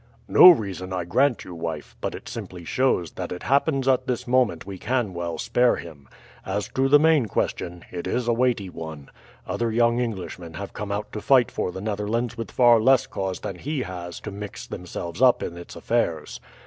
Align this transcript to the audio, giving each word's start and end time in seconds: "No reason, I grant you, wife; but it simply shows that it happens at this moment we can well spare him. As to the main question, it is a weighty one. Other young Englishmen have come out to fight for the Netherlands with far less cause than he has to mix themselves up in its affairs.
"No 0.27 0.49
reason, 0.49 0.91
I 0.91 1.03
grant 1.03 1.43
you, 1.45 1.53
wife; 1.53 1.95
but 2.01 2.15
it 2.15 2.27
simply 2.27 2.63
shows 2.65 3.11
that 3.11 3.31
it 3.31 3.43
happens 3.43 3.87
at 3.87 4.07
this 4.07 4.25
moment 4.27 4.65
we 4.65 4.79
can 4.79 5.13
well 5.13 5.37
spare 5.37 5.75
him. 5.75 6.09
As 6.43 6.67
to 6.69 6.89
the 6.89 6.97
main 6.97 7.27
question, 7.27 7.85
it 7.91 8.07
is 8.07 8.27
a 8.27 8.33
weighty 8.33 8.67
one. 8.67 9.11
Other 9.45 9.71
young 9.71 9.99
Englishmen 10.01 10.55
have 10.55 10.73
come 10.73 10.91
out 10.91 11.11
to 11.11 11.21
fight 11.21 11.51
for 11.51 11.71
the 11.71 11.81
Netherlands 11.81 12.35
with 12.35 12.49
far 12.49 12.79
less 12.81 13.05
cause 13.05 13.41
than 13.41 13.59
he 13.59 13.83
has 13.83 14.19
to 14.21 14.31
mix 14.31 14.65
themselves 14.65 15.21
up 15.21 15.43
in 15.43 15.55
its 15.55 15.75
affairs. 15.75 16.39